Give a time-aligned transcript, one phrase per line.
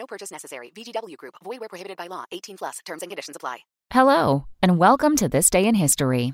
[0.00, 0.72] No purchase necessary.
[0.74, 1.34] VGW Group.
[1.44, 2.24] Void where prohibited by law.
[2.32, 2.78] 18 plus.
[2.86, 3.58] Terms and conditions apply.
[3.92, 6.32] Hello, and welcome to This Day in History.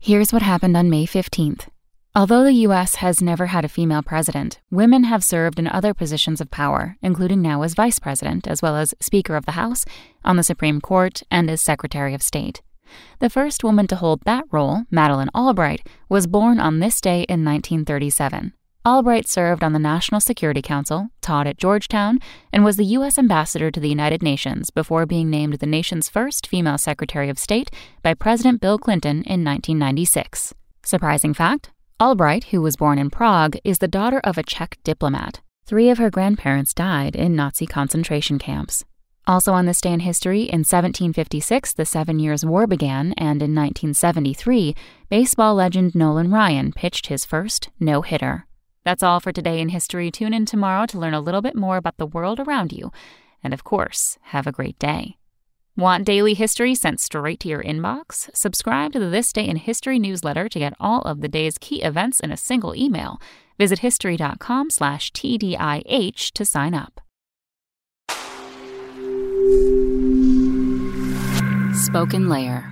[0.00, 1.66] Here's what happened on May 15th.
[2.14, 2.96] Although the U.S.
[2.96, 7.42] has never had a female president, women have served in other positions of power, including
[7.42, 9.84] now as vice president, as well as Speaker of the House,
[10.24, 12.62] on the Supreme Court, and as Secretary of State.
[13.18, 17.44] The first woman to hold that role, Madeleine Albright, was born on this day in
[17.44, 18.52] 1937.
[18.84, 22.18] Albright served on the National Security Council, taught at Georgetown,
[22.52, 23.16] and was the U.S.
[23.16, 27.70] ambassador to the United Nations before being named the nation's first female Secretary of State
[28.02, 30.52] by President Bill Clinton in 1996.
[30.82, 31.70] Surprising fact
[32.00, 35.40] Albright, who was born in Prague, is the daughter of a Czech diplomat.
[35.64, 38.84] Three of her grandparents died in Nazi concentration camps.
[39.28, 43.54] Also on this day in history, in 1756, the Seven Years' War began, and in
[43.54, 44.74] 1973,
[45.08, 48.44] baseball legend Nolan Ryan pitched his first no hitter.
[48.84, 50.10] That's all for today in history.
[50.10, 52.90] Tune in tomorrow to learn a little bit more about the world around you.
[53.42, 55.16] And of course, have a great day.
[55.76, 58.28] Want daily history sent straight to your inbox?
[58.34, 61.82] Subscribe to the This Day in History newsletter to get all of the day's key
[61.82, 63.18] events in a single email.
[63.58, 67.00] Visit history.com slash TDIH to sign up.
[71.74, 72.71] Spoken Layer.